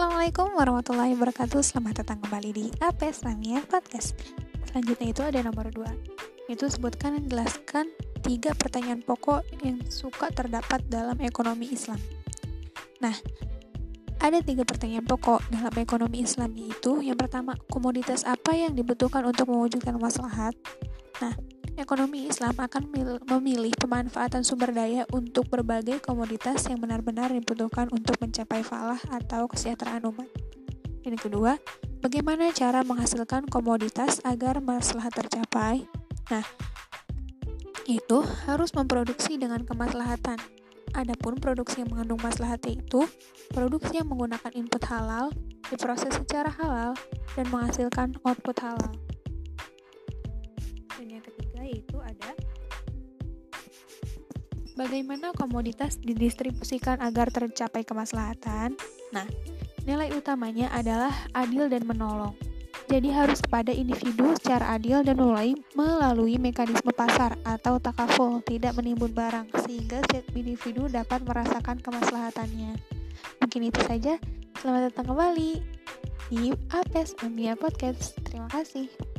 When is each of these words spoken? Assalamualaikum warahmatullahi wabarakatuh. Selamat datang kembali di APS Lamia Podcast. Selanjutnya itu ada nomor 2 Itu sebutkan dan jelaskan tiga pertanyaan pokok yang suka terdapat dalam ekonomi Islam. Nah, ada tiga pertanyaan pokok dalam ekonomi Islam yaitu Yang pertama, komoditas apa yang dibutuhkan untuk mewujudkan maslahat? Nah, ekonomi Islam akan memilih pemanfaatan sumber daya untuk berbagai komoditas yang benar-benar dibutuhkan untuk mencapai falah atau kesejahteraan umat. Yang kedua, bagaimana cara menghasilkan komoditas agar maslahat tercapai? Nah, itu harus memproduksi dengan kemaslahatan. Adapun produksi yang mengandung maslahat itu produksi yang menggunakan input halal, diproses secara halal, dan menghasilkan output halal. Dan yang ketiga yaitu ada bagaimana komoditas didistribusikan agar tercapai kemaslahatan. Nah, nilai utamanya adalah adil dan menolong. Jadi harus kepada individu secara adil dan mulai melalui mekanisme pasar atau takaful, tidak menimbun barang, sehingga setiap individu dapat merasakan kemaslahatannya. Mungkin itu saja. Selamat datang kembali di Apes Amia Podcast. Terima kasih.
Assalamualaikum 0.00 0.56
warahmatullahi 0.56 1.12
wabarakatuh. 1.12 1.60
Selamat 1.60 2.00
datang 2.00 2.24
kembali 2.24 2.56
di 2.56 2.66
APS 2.80 3.20
Lamia 3.20 3.60
Podcast. 3.68 4.16
Selanjutnya 4.64 5.12
itu 5.12 5.20
ada 5.20 5.44
nomor 5.44 5.68
2 5.68 6.48
Itu 6.48 6.72
sebutkan 6.72 7.20
dan 7.20 7.28
jelaskan 7.28 7.84
tiga 8.24 8.56
pertanyaan 8.56 9.04
pokok 9.04 9.44
yang 9.60 9.76
suka 9.92 10.32
terdapat 10.32 10.80
dalam 10.88 11.20
ekonomi 11.20 11.68
Islam. 11.68 12.00
Nah, 13.04 13.12
ada 14.24 14.40
tiga 14.40 14.64
pertanyaan 14.64 15.04
pokok 15.04 15.44
dalam 15.52 15.74
ekonomi 15.76 16.24
Islam 16.24 16.56
yaitu 16.56 17.04
Yang 17.04 17.28
pertama, 17.28 17.60
komoditas 17.68 18.24
apa 18.24 18.56
yang 18.56 18.72
dibutuhkan 18.72 19.20
untuk 19.28 19.52
mewujudkan 19.52 20.00
maslahat? 20.00 20.56
Nah, 21.20 21.36
ekonomi 21.80 22.28
Islam 22.28 22.52
akan 22.60 22.92
memilih 23.24 23.72
pemanfaatan 23.80 24.44
sumber 24.44 24.70
daya 24.76 25.08
untuk 25.16 25.48
berbagai 25.48 26.04
komoditas 26.04 26.68
yang 26.68 26.76
benar-benar 26.76 27.32
dibutuhkan 27.32 27.88
untuk 27.88 28.20
mencapai 28.20 28.60
falah 28.60 29.00
atau 29.08 29.48
kesejahteraan 29.48 30.04
umat. 30.12 30.28
Yang 31.00 31.26
kedua, 31.26 31.56
bagaimana 32.04 32.52
cara 32.52 32.84
menghasilkan 32.84 33.48
komoditas 33.48 34.20
agar 34.28 34.60
maslahat 34.60 35.16
tercapai? 35.16 35.88
Nah, 36.28 36.44
itu 37.88 38.20
harus 38.44 38.76
memproduksi 38.76 39.40
dengan 39.40 39.64
kemaslahatan. 39.64 40.36
Adapun 40.92 41.40
produksi 41.40 41.80
yang 41.80 41.96
mengandung 41.96 42.20
maslahat 42.20 42.60
itu 42.68 43.08
produksi 43.50 43.98
yang 43.98 44.12
menggunakan 44.12 44.52
input 44.52 44.82
halal, 44.86 45.32
diproses 45.72 46.12
secara 46.12 46.52
halal, 46.60 46.92
dan 47.34 47.46
menghasilkan 47.48 48.14
output 48.22 48.58
halal. 48.60 48.92
Dan 50.98 51.06
yang 51.08 51.24
ketiga 51.24 51.49
yaitu 51.64 51.96
ada 52.00 52.32
bagaimana 54.80 55.36
komoditas 55.36 56.00
didistribusikan 56.00 57.04
agar 57.04 57.28
tercapai 57.28 57.84
kemaslahatan. 57.84 58.80
Nah, 59.12 59.28
nilai 59.84 60.08
utamanya 60.16 60.72
adalah 60.72 61.12
adil 61.36 61.68
dan 61.68 61.84
menolong. 61.84 62.32
Jadi 62.90 63.06
harus 63.14 63.38
kepada 63.38 63.70
individu 63.70 64.34
secara 64.34 64.74
adil 64.74 65.06
dan 65.06 65.14
mulai 65.14 65.54
melalui 65.78 66.42
mekanisme 66.42 66.90
pasar 66.90 67.38
atau 67.46 67.78
takaful, 67.78 68.42
tidak 68.42 68.74
menimbun 68.74 69.14
barang, 69.14 69.46
sehingga 69.62 70.02
setiap 70.10 70.26
individu 70.34 70.90
dapat 70.90 71.22
merasakan 71.22 71.78
kemaslahatannya. 71.78 72.74
Mungkin 73.38 73.62
itu 73.70 73.80
saja. 73.86 74.18
Selamat 74.58 74.90
datang 74.90 75.14
kembali 75.14 75.62
di 76.34 76.50
Apes 76.74 77.14
Amia 77.22 77.54
Podcast. 77.54 78.18
Terima 78.26 78.50
kasih. 78.50 79.09